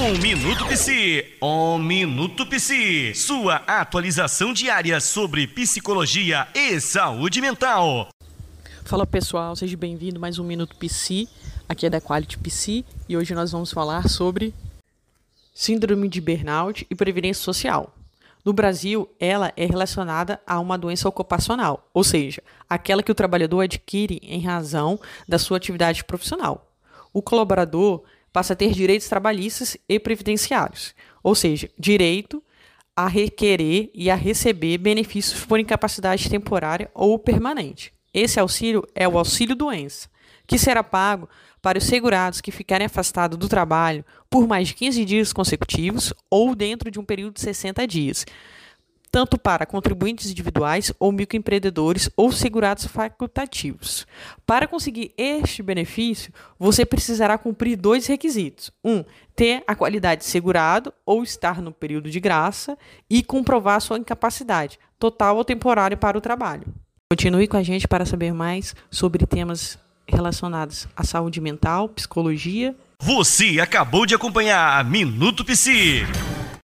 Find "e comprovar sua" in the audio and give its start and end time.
63.08-63.98